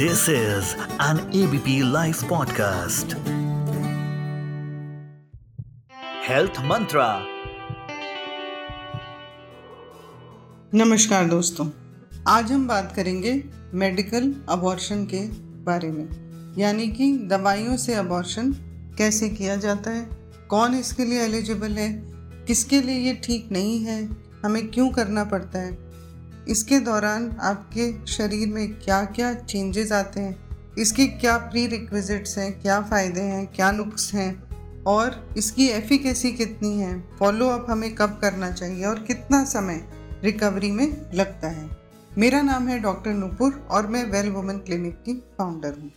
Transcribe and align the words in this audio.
This 0.00 0.28
is 0.28 0.76
an 1.00 1.18
ABP 1.34 1.82
Life 1.82 2.20
podcast. 2.32 3.14
Health 6.26 6.60
Mantra. 6.62 7.06
नमस्कार 10.74 11.24
दोस्तों, 11.28 11.66
आज 12.28 12.52
हम 12.52 12.68
बात 12.68 12.92
करेंगे 12.96 13.32
मेडिकल 13.74 14.32
अबॉर्शन 14.48 15.04
के 15.04 15.24
बारे 15.64 15.90
में, 15.90 16.54
यानी 16.58 16.88
कि 16.88 17.12
दवाइयों 17.30 17.76
से 17.76 17.94
अबॉर्शन 17.94 18.52
कैसे 18.98 19.28
किया 19.28 19.56
जाता 19.56 19.90
है, 19.90 20.08
कौन 20.50 20.74
इसके 20.74 21.04
लिए 21.04 21.24
एलिजिबल 21.24 21.72
है, 21.72 21.90
किसके 22.46 22.80
लिए 22.80 22.98
ये 22.98 23.20
ठीक 23.24 23.52
नहीं 23.52 23.78
है, 23.84 24.02
हमें 24.44 24.66
क्यों 24.70 24.88
करना 24.90 25.24
पड़ता 25.24 25.58
है 25.58 25.87
इसके 26.48 26.78
दौरान 26.78 27.36
आपके 27.40 28.06
शरीर 28.06 28.48
में 28.48 28.80
क्या 28.80 29.04
क्या 29.04 29.34
चेंजेस 29.34 29.92
आते 29.92 30.20
हैं? 30.20 30.48
इसकी 30.78 31.06
क्या 31.06 31.36
प्री 31.36 31.66
रिक्विजिट्स 31.66 32.38
हैं? 32.38 32.60
क्या 32.60 32.80
फ़ायदे 32.80 33.20
हैं? 33.20 33.46
क्या 33.46 33.70
नुक्स 33.70 34.14
हैं? 34.14 34.48
और 34.84 35.34
इसकी 35.36 35.68
एफिकेसी 35.68 36.32
कितनी 36.32 36.78
है? 36.80 37.16
फॉलो 37.18 37.48
अप 37.48 37.66
हमें 37.70 37.94
कब 37.94 38.18
करना 38.22 38.50
चाहिए 38.50 38.84
और 38.84 38.98
कितना 38.98 39.44
समय 39.44 39.88
रिकवरी 40.24 40.70
में 40.70 41.10
लगता 41.14 41.48
है? 41.48 41.70
मेरा 42.18 42.42
नाम 42.42 42.68
है 42.68 42.78
डॉक्टर 42.78 43.10
नुपुर 43.10 43.68
और 43.70 43.86
मैं 43.86 44.10
वेल 44.10 44.30
वुमेन 44.30 44.58
क्लिनिक 44.58 44.94
की 44.94 45.14
फाउंडर 45.38 45.74
हूँ। 45.78 45.92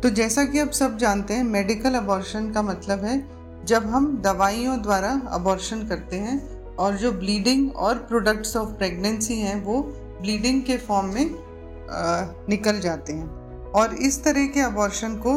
तो 0.00 0.10
जैसा 0.10 0.44
कि 0.44 0.58
आप 0.58 0.70
सब 0.70 0.98
जानते 0.98 1.34
हैं 1.34 1.44
मेडिकल 1.44 1.94
अबॉर्शन 1.94 2.52
का 2.52 2.62
मतलब 2.62 3.04
है 3.04 3.28
जब 3.64 3.86
हम 3.86 4.22
दवाइयों 4.22 4.82
द्वारा 4.82 5.22
अबॉर्शन 5.28 5.88
करते 5.88 6.16
हैं 6.16 6.57
और 6.78 6.96
जो 6.96 7.12
ब्लीडिंग 7.12 7.76
और 7.76 7.94
प्रोडक्ट्स 8.08 8.56
ऑफ़ 8.56 8.68
प्रेगनेंसी 8.68 9.38
हैं 9.38 9.62
वो 9.64 9.82
ब्लीडिंग 10.22 10.62
के 10.62 10.76
फॉर्म 10.76 11.06
में 11.06 11.24
आ, 11.24 12.26
निकल 12.48 12.80
जाते 12.80 13.12
हैं। 13.12 13.26
और 13.72 13.94
इस 13.94 14.22
तरह 14.24 14.46
के 14.46 14.60
अबॉर्शन 14.60 15.16
को 15.16 15.34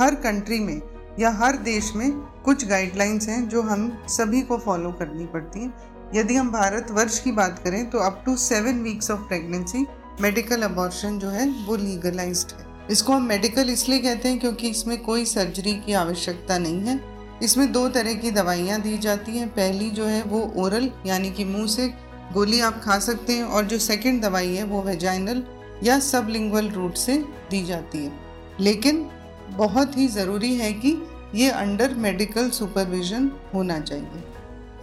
हर 0.00 0.14
कंट्री 0.14 0.58
में 0.60 0.80
या 1.20 1.30
हर 1.30 1.56
देश 1.56 1.92
में 1.96 2.10
कुछ 2.44 2.66
गाइडलाइंस 2.66 3.28
हैं 3.28 3.48
जो 3.48 3.62
हम 3.62 3.90
सभी 4.08 4.40
को 4.42 4.58
फॉलो 4.58 4.92
करनी 4.92 5.26
पड़ती 5.26 5.60
हैं। 5.60 5.74
यदि 6.14 6.34
हम 6.34 6.50
भारत 6.52 6.90
वर्ष 6.90 7.18
की 7.18 7.32
बात 7.32 7.58
करें 7.58 7.88
तो 7.90 7.98
up 7.98 8.22
to 8.26 8.36
seven 8.36 8.82
weeks 8.82 9.10
of 9.10 9.20
pregnancy 9.20 9.86
medical 10.20 10.62
abortion 10.62 11.18
जो 11.18 11.28
है 11.28 11.48
वो 11.66 11.76
लीगलाइज्ड 11.76 12.52
है। 12.52 12.66
इसको 12.90 13.12
हम 13.12 13.22
मेडिकल 13.22 13.70
इसलिए 13.70 13.98
कहते 13.98 14.28
हैं 14.28 14.38
क्योंकि 14.40 14.68
इसमें 14.68 14.96
कोई 15.02 15.24
सर्जरी 15.24 15.74
की 15.76 15.92
आवश्यकता 15.92 16.58
नहीं 16.58 16.80
है। 16.80 16.96
इसमें 17.42 17.70
दो 17.72 17.88
तरह 17.88 18.14
की 18.14 18.30
दवाइयाँ 18.30 18.80
दी 18.80 18.96
जाती 18.98 19.36
हैं। 19.38 19.48
पहली 19.48 19.90
जो 19.90 20.04
है 20.04 20.22
वो 20.22 20.40
ओरल 20.56 20.90
यानी 21.06 21.30
कि 21.30 21.44
मुँह 21.44 21.66
से 21.66 21.88
गोली 22.32 22.60
आप 22.60 22.80
खा 22.84 22.98
सकते 22.98 23.32
हैं, 23.32 23.44
और 23.44 23.64
जो 23.64 23.78
सेकंड 23.78 24.22
दवाई 24.22 24.54
है 24.54 24.64
वो 24.64 24.82
वेजाइनल 24.82 25.42
या 25.82 25.98
सब 26.00 26.28
रूट 26.74 26.94
से 26.94 27.16
दी 27.50 27.64
जाती 27.64 28.04
है। 28.04 28.12
लेकिन 28.60 29.06
बहुत 29.50 29.96
ही 29.98 30.06
ज़रूरी 30.08 30.54
है 30.56 30.72
कि 30.72 30.96
ये 31.34 31.50
अंडर 31.50 31.94
मेडिकल 31.94 32.50
सुपरविजन 32.50 33.30
होना 33.54 33.78
चाहिए। 33.80 34.22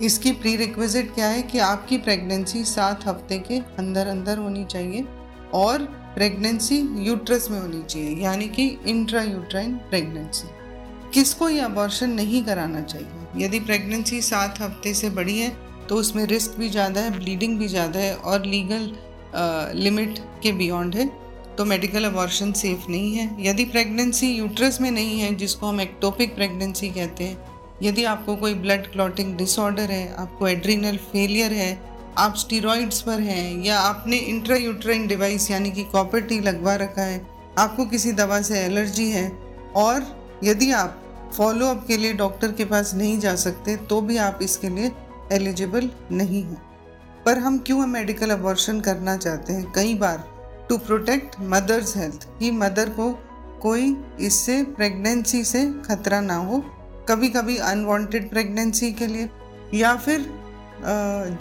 इसकी 0.06 0.32
प्री 0.32 0.56
रिक्विजिट 0.56 1.14
क्या 1.14 1.28
है 1.28 1.42
कि 1.42 1.60
आपकी 1.60 1.98
प्रेगनेंसी 1.98 2.64
सात 2.66 3.06
हफ़्ते 3.08 3.38
के 3.40 3.60
अंदर 3.80 4.08
अंदर 4.08 4.38
होनी 4.38 4.66
चाहिए, 4.66 5.06
और 5.54 5.84
प्रेगनेंसी 6.16 6.78
यूट्रस 7.00 7.50
में 7.52 7.60
होनी 7.60 7.82
चाहिए, 7.84 8.16
यानी 8.16 8.48
कि 8.48 8.66
इंट्रा 8.86 9.22
यूट्राइन 9.22 9.76
प्रेगनेंसी 9.90 10.48
किसको 11.14 11.50
ये 11.50 11.60
अबॉर्शन 11.62 12.10
नहीं 12.12 12.44
कराना 12.44 12.82
चाहिए? 12.84 13.28
यदि 13.38 13.60
प्रेगनेंसी 13.62 14.22
सात 14.22 14.62
हफ़्ते 14.62 14.94
से 14.94 15.10
बड़ी 15.12 15.38
है 15.40 15.50
तो 15.90 15.96
उसमें 15.96 16.26
रिस्क 16.26 16.58
भी 16.58 16.70
ज़्यादा 16.70 17.02
है 17.02 17.18
ब्लीडिंग 17.18 17.58
भी 17.60 17.68
ज़्यादा 17.68 18.00
है 18.00 18.16
और 18.16 18.46
लीगल 18.46 18.92
लिमिट 19.76 20.20
के 20.44 20.52
बियॉन्ड 20.54 20.96
है 20.96 21.10
तो 21.58 21.66
मेडिकल 21.66 22.06
अबॉर्शन 22.06 22.52
सेफ़ 22.54 22.90
नहीं 22.90 23.16
है। 23.16 23.30
यदि 23.40 23.66
प्रेगनेंसी 23.66 24.28
यूट्रस 24.28 24.80
में 24.82 24.90
नहीं 24.92 25.20
है, 25.20 25.34
जिसको 25.36 25.68
हम 25.68 25.82
एक्टोपिक 25.82 26.36
प्रेगनेंसी 26.36 26.90
कहते 26.90 27.24
हैं, 27.24 27.38
यदि 27.84 28.04
आपको 28.06 28.36
कोई 28.36 28.54
ब्लड 28.56 28.92
क्लॉटिंग 28.92 29.36
डिसऑर्डर 29.38 29.92
है, 29.92 30.14
आपको 30.16 30.48
एड्रीनल 30.48 30.98
फेलियर 31.12 31.54
है, 31.54 31.80
आप 32.18 32.36
स्टीरॉइड्स 32.38 33.02
पर 33.02 33.20
हैं, 33.22 33.64
या 33.64 33.80
आपने 33.80 34.18
इंट्रा 34.18 34.56
यूट्राइन 34.56 35.08
डिवाइस 35.08 35.50
यानी 35.52 35.72
कि 35.72 35.84
कॉपर 35.84 36.22
टी 36.22 36.40
लगवा 36.40 36.76
रखा 36.76 37.04
है, 37.04 37.22
आपको 37.60 37.86
किसी 37.86 38.12
दवा 38.14 38.42
से 38.42 38.60
एलर्जी 38.60 39.10
है, 39.10 39.28
और 39.76 40.40
यदि 40.44 40.72
आप 40.74 41.01
फॉलो 41.34 41.68
अप 41.68 41.86
के 41.88 41.98
लिए 41.98 42.14
डॉक्टर 42.14 42.52
के 42.52 42.66
पास 42.66 42.94
नहीं 42.96 43.20
जा 43.20 43.36
सकते 43.36 43.76
तो 43.80 44.02
भी 44.02 44.18
आप 44.18 44.40
इसके 44.42 44.70
लिए 44.70 44.92
एलिजिबल 45.32 45.90
नहीं 46.12 46.44
हैं। 46.44 46.62
पर 47.26 47.38
हम 47.38 47.58
क्यों 47.58 47.86
मेडिकल 47.88 48.30
अबॉर्शन 48.30 48.80
करना 48.82 49.16
चाहते 49.18 49.54
हैं? 49.54 49.72
कई 49.72 49.94
बार 49.96 50.24
टू 50.70 50.78
प्रोटेक्ट 50.78 51.36
मदर्स 51.42 51.96
हेल्थ 51.98 52.28
कि 52.40 52.52
मदर 52.52 52.90
को 52.90 53.12
कोई 53.62 53.96
इससे 54.20 54.62
प्रेगनेंसी 54.76 55.44
से 55.44 55.66
खतरा 55.86 56.22
ना 56.22 56.36
हो 56.36 56.64
कभी 57.10 57.30
कभी 57.30 57.58
अनवांटेड 57.58 58.30
प्रेगनेंसी 58.30 58.92
के 58.94 59.08
लिए, 59.08 59.30
या 59.74 59.96
फिर 59.96 60.30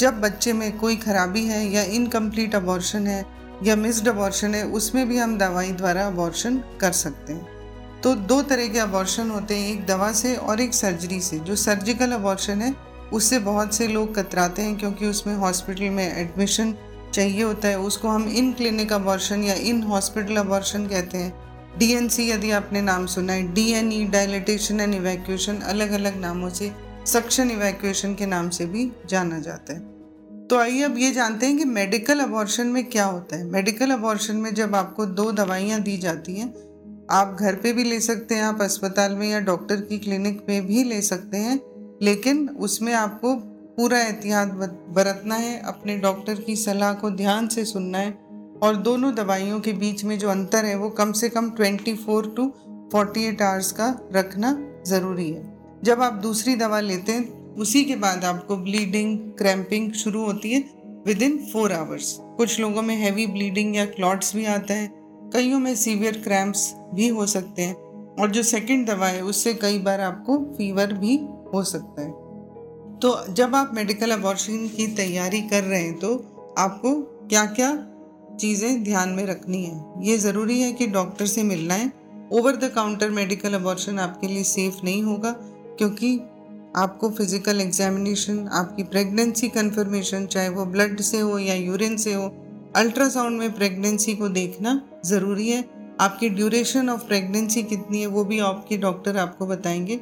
जब 0.00 0.20
बच्चे 0.20 0.52
में 0.52 0.78
कोई 0.78 0.96
खराबी 0.96 1.44
है 1.44 1.64
या 1.66 1.82
इनकम्प्लीट 1.92 2.54
अबॉर्शन 2.54 3.06
है 3.06 3.24
या 3.64 3.76
मिस्ड 3.76 4.08
अबॉर्शन 4.08 4.54
है, 4.54 4.64
उसमें 4.66 5.08
भी 5.08 5.18
हम 5.18 5.36
दवाई 5.38 5.72
द्वारा 5.72 6.06
अबॉर्शन 6.06 6.58
कर 6.80 6.92
सकते 6.94 7.32
हैं। 7.32 7.59
तो 8.02 8.14
दो 8.14 8.40
तरह 8.42 8.68
के 8.68 8.78
अबॉर्शन 8.78 9.30
होते 9.30 9.56
हैं, 9.56 9.68
एक 9.68 9.86
दवा 9.86 10.12
से 10.12 10.34
और 10.36 10.60
एक 10.60 10.74
सर्जरी 10.74 11.20
से। 11.20 11.38
जो 11.38 11.56
सर्जिकल 11.56 12.12
अबॉर्शन 12.12 12.62
है, 12.62 12.74
उससे 13.12 13.38
बहुत 13.38 13.74
से 13.74 13.86
लोग 13.88 14.14
कतराते 14.14 14.62
हैं 14.62 14.76
क्योंकि 14.78 15.06
उसमें 15.06 15.34
हॉस्पिटल 15.36 15.90
में 15.90 16.16
एडमिशन 16.16 16.74
चाहिए 17.14 17.42
होता 17.42 17.68
है। 17.68 17.78
उसको 17.78 18.08
हम 18.08 18.28
इन 18.28 18.52
क्लिनिक 18.52 18.92
अबॉर्शन 18.92 19.42
या 19.44 19.54
इन 19.54 19.82
हॉस्पिटल 19.82 20.36
अबॉर्शन 20.36 20.86
कहते 20.86 21.18
हैं। 21.18 21.78
डीएनसी 21.78 22.28
यदि 22.30 22.50
आपने 22.50 22.80
नाम 22.82 23.06
सुना 23.06 23.32
है 23.32 23.52
डीएनई 23.54 24.04
डायलिटेशन 24.04 24.80
एंड 24.80 24.94
इवैक्यूएशन 24.94 25.56
अलग 25.56 25.92
अलग 25.92 26.20
नामों 26.20 26.50
से 26.50 26.72
सक्शन 27.06 27.50
इवैक्यूएशन 27.50 28.14
के 28.14 28.26
नाम 28.26 28.48
से 28.48 28.66
भी 28.66 28.90
जाना 29.08 29.38
जाता 29.38 29.72
है। 29.72 29.80
तो 30.46 30.58
आइए 30.58 30.82
अब 30.82 30.98
ये 30.98 31.10
जानते 31.10 31.46
हैं 31.46 31.58
कि 31.58 31.64
मेडिकल 31.64 32.20
अबॉर्शन 32.20 32.66
में 32.66 32.84
क्या 32.84 33.04
होता 33.04 33.36
है। 33.36 33.44
मेडिकल 33.44 33.90
अबॉर्शन 33.90 34.36
में 34.36 34.52
जब 34.54 34.74
आपको 34.74 35.06
दो 35.06 35.30
दवाइयाँ 35.32 35.80
दी 35.80 35.96
जाती 35.98 36.34
हैं 36.34 36.52
आप 37.12 37.36
घर 37.40 37.54
पे 37.54 37.72
भी 37.72 37.84
ले 37.84 38.00
सकते 38.00 38.34
हैं, 38.34 38.42
आप 38.42 38.62
अस्पताल 38.62 39.14
में 39.14 39.30
या 39.30 39.40
डॉक्टर 39.40 39.76
की 39.76 39.98
क्लिनिक 39.98 40.40
पे 40.40 40.60
भी 40.60 40.84
ले 40.84 41.02
सकते 41.02 41.36
हैं, 41.36 41.60
लेकिन 42.02 42.48
उसमें 42.48 42.94
आपको 42.94 43.34
पूरा 43.76 44.00
एहतियात 44.00 44.48
बरतना 44.88 45.34
है, 45.34 45.60
अपने 45.60 45.96
डॉक्टर 45.96 46.34
की 46.34 46.56
सलाह 46.56 46.92
को 46.92 47.10
ध्यान 47.10 47.48
से 47.48 47.64
सुनना 47.64 47.98
है, 47.98 48.18
और 48.62 48.76
दोनों 48.76 49.14
दवाइयों 49.14 49.60
के 49.60 49.72
बीच 49.72 50.04
में 50.04 50.18
जो 50.18 50.28
अंतर 50.28 50.64
है, 50.64 50.74
वो 50.76 50.90
कम 50.90 51.12
से 51.12 51.28
कम 51.28 51.50
24 51.50 52.36
टू 52.36 52.52
48 52.94 53.42
आवर्स 53.42 53.72
का 53.72 54.08
रखना 54.12 54.66
ज़रूरी 54.86 55.30
है। 55.30 55.58
जब 55.84 56.02
आप 56.02 56.12
दूसरी 56.12 56.56
दवा 56.56 56.80
लेते 56.80 57.12
हैं, 57.12 57.54
उसी 57.54 57.84
के 57.84 57.96
बाद 57.96 58.24
आपको 58.24 58.56
ब्लीडिंग 58.56 59.18
क्रैम्पिंग 59.18 59.92
शुरू 59.92 60.24
होती 60.24 60.52
है 60.52 60.70
विद 61.06 61.22
इन 61.22 61.38
फोर 61.52 61.72
आवर्स। 61.72 62.16
कुछ 62.20 62.60
लोगों 62.60 62.82
में 62.82 62.96
हैवी 62.96 63.26
ब्लीडिंग 63.26 63.76
या 63.76 63.84
क्लॉट्स 63.84 64.36
भी 64.36 64.44
आता 64.44 64.74
है 64.74 64.99
कईयों 65.32 65.58
में 65.58 65.74
सीवियर 65.76 66.20
क्रैम्प्स 66.22 66.72
भी 66.94 67.08
हो 67.08 67.26
सकते 67.26 67.62
हैं 67.62 67.74
और 68.14 68.30
जो 68.30 68.42
सेकंड 68.44 68.86
दवा 68.86 69.06
है, 69.06 69.22
उससे 69.22 69.54
कई 69.54 69.78
बार 69.78 70.00
आपको 70.00 70.38
फीवर 70.56 70.92
भी 70.94 71.16
हो 71.54 71.62
सकता 71.64 72.02
है। 72.02 72.10
तो 72.98 73.32
जब 73.32 73.54
आप 73.54 73.70
मेडिकल 73.74 74.10
अबॉर्शन 74.10 74.66
की 74.68 74.86
तैयारी 74.96 75.40
कर 75.42 75.62
रहे 75.62 75.82
हैं 75.82 75.98
तो 75.98 76.14
आपको 76.58 76.94
क्या 77.28 77.44
क्या 77.48 77.72
चीज़ें 78.40 78.82
ध्यान 78.84 79.08
में 79.08 79.24
रखनी 79.26 79.62
है? 79.64 79.84
ये 80.02 80.16
ज़रूरी 80.18 80.60
है 80.60 80.72
कि 80.72 80.86
डॉक्टर 80.88 81.26
से 81.26 81.42
मिलना 81.44 81.74
है। 81.74 81.92
Over 82.32 82.56
the 82.56 82.70
counter 82.74 83.10
medical 83.10 83.54
abortion 83.54 83.98
आपके 83.98 84.26
लिए 84.26 84.42
सेफ़ 84.44 84.84
नहीं 84.84 85.02
होगा, 85.02 85.30
क्योंकि 85.78 86.16
आपको 86.76 87.10
फ़िज़िकल 87.10 87.60
एग्जामिनेशन 87.60 88.46
आपकी 88.52 88.82
प्रेगनेंसी 88.84 89.48
कंफर्मेशन 89.50 90.26
चाहे 90.26 90.48
वो 90.48 90.64
ब्लड 90.66 91.00
से 91.02 91.20
हो 91.20 91.38
या 91.38 91.54
यूरिन 91.54 91.96
से 91.96 92.14
हो 92.14 92.28
अल्ट्रासाउंड 92.76 93.38
में 93.38 93.52
प्रेगनेंसी 93.52 94.14
को 94.14 94.28
देखना 94.28 94.82
ज़रूरी 95.04 95.48
है। 95.48 95.70
आपकी 96.00 96.28
ड्यूरेशन 96.28 96.90
ऑफ़ 96.90 97.04
प्रेगनेंसी 97.04 97.62
कितनी 97.62 98.00
है, 98.00 98.06
वो 98.06 98.24
भी 98.24 98.38
आपके 98.38 98.76
डॉक्टर 98.76 99.16
आपको 99.16 99.46
बताएँगे। 99.46 100.00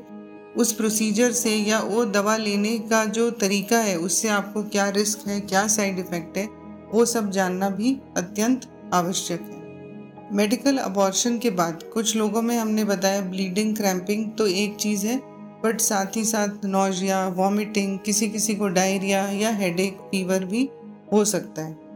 उस 0.56 0.72
प्रोसीजर 0.72 1.32
से 1.32 1.56
या 1.56 1.80
वो 1.80 2.04
दवा 2.04 2.36
लेने 2.36 2.78
का 2.78 3.04
जो 3.04 3.30
तरीका 3.30 3.78
है, 3.78 3.96
उससे 3.96 4.28
आपको 4.28 4.62
क्या 4.62 4.88
रिस्क 4.88 5.28
है, 5.28 5.40
क्या 5.40 5.66
साइड 5.66 5.98
इफ़ेक्ट 5.98 6.36
है, 6.36 6.48
वो 6.92 7.04
सब 7.04 7.30
जानना 7.30 7.70
भी 7.70 8.00
अत्यंत 8.16 8.90
आवश्यक 8.94 9.40
है। 9.40 10.36
मेडिकल 10.36 10.76
अबॉर्शन 10.76 11.38
के 11.38 11.50
बाद 11.50 11.82
कुछ 11.82 12.16
लोगों 12.16 12.42
में 12.42 12.58
हमने 12.58 12.84
बताया 12.84 13.20
ब्लीडिंग 13.20 13.76
क्रैम्पिंग 13.76 14.32
तो 14.32 14.46
एक 14.46 14.76
चीज़ 14.76 15.06
है, 15.06 15.18
बट 15.64 15.80
साथ 15.80 16.16
ही 16.16 16.24
साथ 16.24 16.64
नोजिया, 16.64 17.28
वॉमिटिंग, 17.28 17.98
किसी 17.98 18.28
किसी 18.28 18.54
को 18.54 18.68
डायरिया 18.68 19.26
या 19.28 19.50
हेडेक, 19.50 19.96
फीवर 19.96 20.44
भी 20.44 20.70
हो 21.12 21.24
सकता 21.24 21.62
है। 21.62 21.87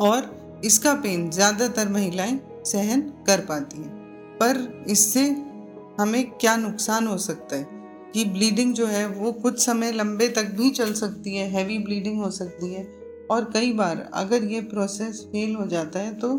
और 0.00 0.60
इसका 0.64 0.94
पेन 0.94 1.28
ज़्यादातर 1.30 1.88
महिलाएँ 1.88 2.38
सहन 2.66 3.00
कर 3.26 3.40
पाती 3.40 3.78
हैं। 3.78 3.96
पर 4.38 4.84
इससे 4.88 5.24
हमें 6.00 6.30
क्या 6.30 6.56
नुकसान 6.56 7.06
हो 7.06 7.16
सकता 7.18 7.56
है 7.56 7.66
कि 8.14 8.24
ब्लीडिंग 8.26 8.74
जो 8.74 8.86
है 8.86 9.06
वो 9.08 9.32
कुछ 9.32 9.58
समय 9.60 9.92
लंबे 9.92 10.28
तक 10.28 10.50
भी 10.50 10.70
चल 10.70 10.92
सकती 10.94 11.36
है 11.36 11.48
हैवी 11.50 11.78
ब्लीडिंग 11.78 12.18
हो 12.18 12.30
सकती 12.30 12.72
है। 12.74 12.86
और 13.30 13.50
कई 13.54 13.72
बार 13.72 14.08
अगर 14.14 14.44
ये 14.44 14.60
प्रोसेस 14.64 15.20
फेल 15.32 15.54
हो 15.54 15.66
जाता 15.66 15.98
है 15.98 16.14
तो 16.14 16.36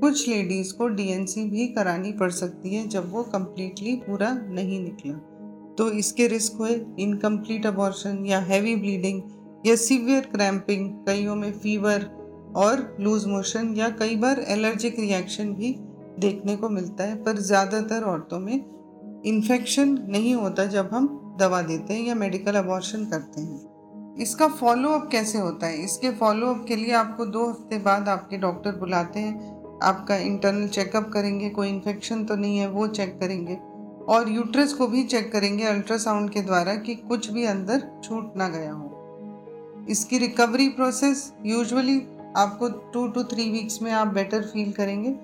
कुछ 0.00 0.28
लेडीज़ 0.28 0.72
को 0.74 0.88
डीएनसी 0.88 1.44
भी 1.44 1.66
करानी 1.68 2.12
पड़ 2.12 2.30
सकती 2.30 2.74
है 2.74 2.86
जब 2.88 3.10
वो 3.12 3.22
कम्प्लीटली 3.24 3.94
पूरा 3.96 4.32
नहीं 4.32 4.80
निकला। 4.80 5.14
तो 5.78 5.90
इसके 5.92 6.26
रिस्क 6.26 6.56
हुए 6.58 6.80
इनकम्प्लीट 7.00 7.66
अबॉर्शन 7.66 8.24
या 8.26 8.38
हैवी 8.40 8.74
ब्लीडिंग 8.76 9.20
या 9.66 9.76
सीवियर 9.76 10.24
क्रैम्पिंग 10.32 10.88
कईयों 11.06 11.36
में 11.36 11.52
फीवर 11.52 12.08
और 12.56 12.96
लूज 13.00 13.26
मोशन 13.26 13.74
या 13.76 13.88
कई 13.90 14.16
बार 14.16 14.44
एलर्जिक 14.48 14.98
रिएक्शन 15.00 15.52
भी 15.54 15.74
देखने 16.18 16.56
को 16.56 16.68
मिलता 16.68 17.04
है, 17.04 17.22
पर 17.24 17.38
ज़्यादातर 17.38 18.04
औरतों 18.04 18.38
में 18.38 19.22
इन्फेक्शन 19.26 19.98
नहीं 20.08 20.34
होता 20.34 20.64
जब 20.66 20.90
हम 20.92 21.08
दवा 21.40 21.60
देते 21.62 21.94
हैं 21.94 22.02
या 22.02 22.14
मेडिकल 22.14 22.54
अबॉर्शन 22.54 23.04
करते 23.04 23.40
हैं। 23.40 24.16
इसका 24.16 24.48
फॉलोअप 24.48 25.08
कैसे 25.12 25.38
होता 25.38 25.66
है? 25.66 25.82
इसके 25.84 26.10
फॉलोअप 26.10 26.64
के 26.68 26.76
लिए 26.76 26.92
आपको 26.94 27.26
दो 27.26 27.48
हफ़्ते 27.50 27.78
बाद 27.78 28.08
आपके 28.08 28.36
डॉक्टर 28.36 28.76
बुलाते 28.76 29.20
हैं, 29.20 29.78
आपका 29.82 30.16
इंटरनल 30.16 30.68
चेकअप 30.68 31.10
करेंगे, 31.12 31.48
कोई 31.48 31.68
इन्फेक्शन 31.68 32.24
तो 32.24 32.36
नहीं 32.36 32.58
है, 32.58 32.68
वो 32.68 32.86
चेक 32.88 33.18
करेंगे 33.20 33.58
और 34.08 34.28
यूट्रस 34.28 34.72
को 34.72 34.86
भी 34.86 35.02
चेक 35.04 35.32
करेंगे 35.32 35.64
अल्ट्रासाउंड 35.64 36.30
के 36.30 36.40
द्वारा 36.40 36.74
कि 36.76 36.94
कुछ 36.94 37.30
भी 37.30 37.44
अंदर 37.44 37.90
छूट 38.04 38.36
ना 38.36 38.48
गया 38.48 38.72
हो। 38.72 39.86
इसकी 39.90 40.18
रिकवरी 40.18 40.68
प्रोसेस 40.68 41.32
यूजुअली 41.46 41.98
आपको 42.36 42.68
टू 42.92 43.06
टू 43.08 43.22
थ्री 43.24 43.50
वीक्स 43.50 43.80
में 43.82 43.90
आप 43.92 44.06
बेटर 44.06 44.42
फील 44.42 44.72
करेंगे। 44.72 45.14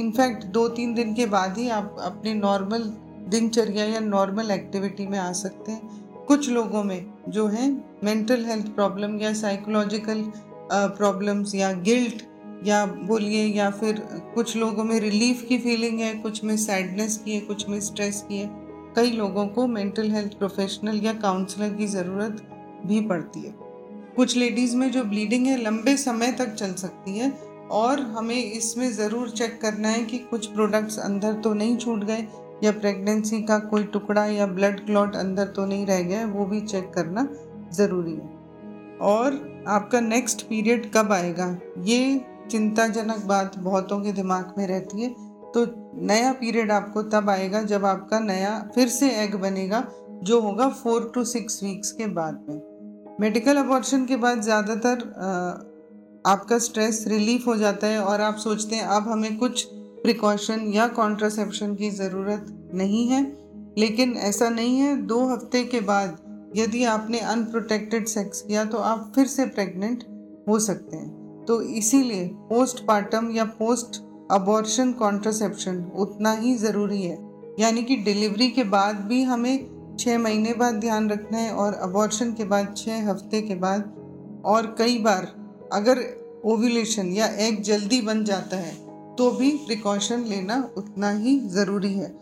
इनफैक्ट 0.00 0.44
दो 0.44 0.68
तीन 0.68 0.94
दिन 0.94 1.14
के 1.14 1.26
बाद 1.26 1.58
ही 1.58 1.68
आप 1.68 1.96
अपने 2.00 2.34
नॉर्मल 2.34 2.82
दिनचर्या 3.28 3.84
या 3.84 4.00
नॉर्मल 4.00 4.50
एक्टिविटी 4.50 5.06
में 5.06 5.18
आ 5.18 5.32
सकते 5.32 5.72
हैं। 5.72 6.24
कुछ 6.26 6.48
लोगों 6.50 6.82
में 6.84 7.06
जो 7.28 7.46
है 7.46 7.70
मेंटल 8.04 8.44
हेल्थ 8.44 8.66
प्रॉब्लम 8.66 9.18
या 9.20 9.32
साइकोलॉजिकल 9.32 10.24
प्रॉब्लम्स 10.72 11.54
या 11.54 11.72
गिल्ट 11.72 12.22
या 12.66 12.84
बोलिए 12.86 13.44
या 13.46 13.70
फिर 13.70 14.00
कुछ 14.34 14.56
लोगों 14.56 14.84
में 14.84 14.98
रिलीफ 15.00 15.44
की 15.48 15.58
फीलिंग 15.58 16.00
है, 16.00 16.14
कुछ 16.14 16.44
में 16.44 16.56
सैडनेस 16.56 17.16
की 17.24 17.34
है, 17.34 17.40
कुछ 17.40 17.68
में 17.68 17.80
स्ट्रेस 17.80 18.24
की 18.28 18.38
है। 18.38 18.48
कई 18.96 19.10
लोगों 19.10 19.46
को 19.46 19.66
मेंटल 19.66 20.10
हेल्थ 20.10 20.38
प्रोफेशनल 20.38 21.00
या 21.00 21.12
काउंसलर 21.12 21.74
की 21.74 21.86
ज़रूरत 21.86 22.42
भी 22.86 23.00
पड़ती 23.00 23.40
है। 23.40 23.63
कुछ 24.16 24.36
लेडीज़ 24.36 24.76
में 24.76 24.90
जो 24.90 25.02
ब्लीडिंग 25.04 25.46
है 25.46 25.56
लंबे 25.62 25.96
समय 25.96 26.32
तक 26.32 26.54
चल 26.54 26.72
सकती 26.74 27.18
है 27.18 27.30
और 27.72 28.00
हमें 28.16 28.36
इसमें 28.36 28.90
ज़रूर 28.92 29.30
चेक 29.30 29.60
करना 29.62 29.88
है 29.88 30.04
कि 30.04 30.18
कुछ 30.30 30.46
प्रोडक्ट्स 30.46 30.98
अंदर 30.98 31.32
तो 31.34 31.52
नहीं 31.54 31.76
छूट 31.76 32.04
गए 32.04 32.26
या 32.64 32.72
प्रेगनेंसी 32.72 33.42
का 33.42 33.58
कोई 33.60 33.84
टुकड़ा 33.84 34.24
या 34.26 34.46
ब्लड 34.46 34.84
क्लॉट 34.86 35.16
अंदर 35.16 35.46
तो 35.46 35.64
नहीं 35.66 35.86
रह 35.86 36.02
गया 36.02 36.26
वो 36.26 36.44
भी 36.44 36.60
चेक 36.62 36.90
करना 36.94 37.26
ज़रूरी 37.72 38.12
है। 38.12 38.32
और 39.02 39.40
आपका 39.68 40.00
नेक्स्ट 40.00 40.42
पीरियड 40.42 40.90
कब 40.92 41.12
आएगा? 41.12 41.56
ये 41.78 42.20
चिंताजनक 42.50 43.24
बात 43.26 43.58
बहुतों 43.58 44.00
के 44.00 44.12
दिमाग 44.12 44.54
में 44.58 44.66
रहती 44.66 45.02
है। 45.02 45.08
तो 45.54 45.64
नया 46.06 46.32
पीरियड 46.32 46.70
आपको 46.72 47.02
तब 47.04 47.30
आएगा 47.30 47.62
जब 47.64 47.84
आपका 47.84 48.18
नया 48.20 48.58
फिर 48.74 48.88
से 48.88 49.10
एग 49.22 49.34
बनेगा, 49.36 49.84
जो 50.22 50.40
होगा 50.40 50.68
फोर 50.68 51.10
टू 51.14 51.24
सिक्स 51.24 51.62
वीक्स 51.62 51.92
के 51.92 52.06
बाद 52.12 52.44
में। 52.48 52.73
मेडिकल 53.20 53.56
अबॉर्शन 53.56 54.04
के 54.06 54.16
बाद 54.16 54.40
ज़्यादातर 54.42 55.02
आपका 56.24 56.56
स्ट्रेस 56.58 57.04
रिलीफ 57.08 57.46
हो 57.46 57.54
जाता 57.56 57.86
है 57.86 57.98
और 58.02 58.20
आप 58.20 58.36
सोचते 58.36 58.76
हैं, 58.76 58.82
अब 58.84 59.08
हमें 59.08 59.36
कुछ 59.38 59.64
प्रिकॉशन 60.02 60.66
या 60.74 60.86
कॉन्ट्रासेप्शन 60.90 61.74
की 61.74 61.90
ज़रूरत 61.90 62.46
नहीं 62.74 63.06
है। 63.08 63.22
लेकिन 63.78 64.14
ऐसा 64.20 64.48
नहीं 64.48 64.78
है, 64.78 64.96
दो 64.96 65.20
हफ़्ते 65.26 65.62
के 65.64 65.80
बाद 65.82 66.16
यदि 66.56 66.82
आपने 66.86 67.18
अनप्रोटेक्टेड 67.20 68.06
सेक्स 68.06 68.40
किया 68.42 68.64
तो 68.64 68.78
आप 68.78 69.12
फिर 69.14 69.26
से 69.26 69.46
प्रेग्नेंट 69.46 70.04
हो 70.48 70.58
सकते 70.60 70.96
हैं। 70.96 71.44
तो 71.44 71.60
इसीलिए 71.62 72.26
पोस्टपार्टम 72.48 73.30
या 73.30 73.44
पोस्ट 73.58 74.02
अबॉर्शन 74.32 74.92
कॉन्ट्रासेप्शन 74.94 75.78
उतना 75.96 76.32
ही 76.32 76.54
ज़रूरी 76.56 77.02
है। 77.02 77.18
यानी 77.60 77.82
कि 77.82 77.96
डिलीवरी 77.98 78.50
के 78.50 78.64
बाद 78.66 79.00
भी 79.06 79.22
हमें 79.22 79.73
छः 79.98 80.18
महीने 80.18 80.52
बाद 80.54 80.74
ध्यान 80.74 81.08
रखना 81.10 81.38
है 81.38 81.50
और 81.52 81.74
अबॉर्शन 81.74 82.32
के 82.32 82.44
बाद 82.44 82.74
छः 82.76 83.08
हफ़्ते 83.10 83.40
के 83.42 83.54
बाद 83.54 83.92
और 84.44 84.74
कई 84.78 84.98
बार 84.98 85.32
अगर 85.72 86.02
ओव्यूलेशन 86.44 87.12
या 87.12 87.26
एग 87.38 87.62
जल्दी 87.62 88.00
बन 88.02 88.24
जाता 88.24 88.56
है 88.56 88.72
तो 89.16 89.30
भी 89.30 89.50
प्रिकॉशन 89.66 90.24
लेना 90.24 90.56
उतना 90.76 91.10
ही 91.10 91.38
ज़रूरी 91.48 91.92
है। 91.94 92.12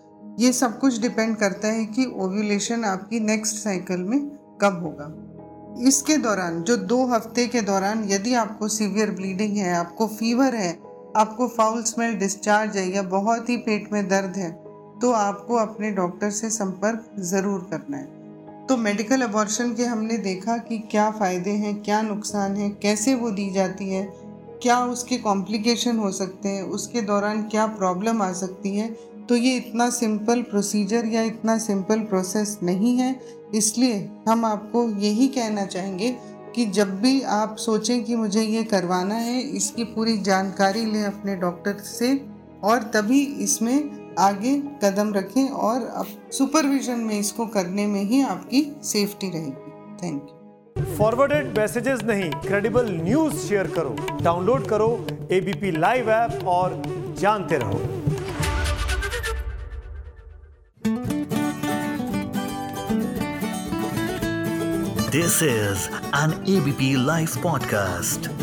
ये 0.40 0.52
सब 0.52 0.78
कुछ 0.78 1.00
डिपेंड 1.00 1.36
करता 1.36 1.68
है 1.68 1.84
कि 1.86 2.04
ओव्यूलेशन 2.16 2.84
आपकी 2.84 3.20
नेक्स्ट 3.20 3.56
साइकिल 3.56 4.00
में 4.00 4.20
कब 4.62 4.80
होगा। 4.82 5.86
इसके 5.88 6.16
दौरान, 6.16 6.62
जो 6.62 6.76
दो 6.76 7.04
हफ़्ते 7.06 7.46
के 7.46 7.60
दौरान 7.60 8.04
यदि 8.04 8.34
आपको 8.34 8.68
सीवियर 8.68 9.10
ब्लीडिंग 9.10 9.56
है, 9.56 9.74
आपको 9.74 10.06
फीवर 10.06 10.54
है, 10.54 10.72
आपको 11.16 11.48
फाउल 11.48 11.82
स्मेल 11.82 12.14
डिस्चार्ज 12.14 12.76
है 12.76 12.88
या 12.90 13.02
बहुत 13.02 13.48
ही 13.48 13.56
पेट 13.56 13.92
में 13.92 14.06
दर्द 14.08 14.36
है 14.36 14.50
तो 15.02 15.10
आपको 15.12 15.56
अपने 15.56 15.90
डॉक्टर 15.92 16.30
से 16.30 16.50
संपर्क 16.50 17.04
ज़रूर 17.20 17.66
करना 17.70 17.96
है। 17.96 18.66
तो 18.66 18.76
मेडिकल 18.78 19.22
अबॉर्शन 19.22 19.72
के 19.74 19.84
हमने 19.84 20.16
देखा 20.18 20.56
कि 20.58 20.78
क्या 20.90 21.10
फ़ायदे 21.10 21.50
हैं, 21.52 21.74
क्या 21.82 22.00
नुकसान 22.02 22.56
है, 22.56 22.68
कैसे 22.72 23.14
वो 23.14 23.30
दी 23.30 23.50
जाती 23.50 23.88
है, 23.88 24.02
क्या 24.62 24.78
उसके 24.86 25.16
कॉम्प्लिकेशन 25.18 25.98
हो 25.98 26.10
सकते 26.12 26.48
हैं, 26.48 26.62
उसके 26.64 27.00
दौरान 27.02 27.42
क्या 27.44 27.66
प्रॉब्लम 27.68 28.22
आ 28.22 28.32
सकती 28.34 28.76
है 28.76 28.94
तो 29.22 29.36
ये 29.36 29.56
इतना 29.56 29.88
सिंपल 29.90 30.42
प्रोसीजर 30.42 31.06
या 31.06 31.22
इतना 31.22 31.56
सिंपल 31.58 32.00
प्रोसेस 32.02 32.58
नहीं 32.62 32.96
है। 32.96 33.14
इसलिए 33.54 33.98
हम 34.28 34.44
आपको 34.44 34.82
यही 35.00 35.28
कहना 35.28 35.64
चाहेंगे 35.66 36.10
कि 36.54 36.64
जब 36.68 36.94
भी 37.00 37.20
आप 37.22 37.56
सोचें 37.58 38.02
कि 38.04 38.16
मुझे 38.16 38.42
ये 38.42 38.62
करवाना 38.64 39.14
है, 39.14 39.40
इसकी 39.40 39.84
पूरी 39.86 40.16
जानकारी 40.20 40.84
लें 40.84 41.02
अपने 41.04 41.36
डॉक्टर 41.36 41.78
से 41.80 42.14
और 42.64 42.82
तभी 42.94 43.20
इसमें 43.44 44.01
आगे 44.18 44.62
कदम 44.84 45.12
रखें 45.14 45.48
और 45.48 45.86
अब 45.86 46.06
सुपरविजन 46.32 47.00
में 47.00 47.18
इसको 47.18 47.46
करने 47.46 47.86
में 47.86 48.02
ही 48.02 48.22
आपकी 48.22 48.76
सेफ्टी 48.84 49.30
रहेगी। 49.30 49.70
थैंक 50.02 50.22
यू 50.22 50.96
फॉरवर्डेड 50.96 51.58
मैसेजेस 51.58 52.02
नहीं 52.02 52.30
क्रेडिबल 52.30 52.90
न्यूज़ 52.90 53.36
शेयर 53.36 53.66
करो 53.66 53.96
डाउनलोड 54.22 54.66
करो 54.66 55.06
एबीपी 55.32 55.70
लाइव 55.70 56.10
ऐप 56.10 56.44
और 56.46 56.82
जानते 57.18 57.58
रहो। 57.58 57.80
This 65.10 65.42
is 65.42 65.88
an 66.16 66.44
ABP 66.48 66.94
live 67.06 67.28
podcast 67.42 68.41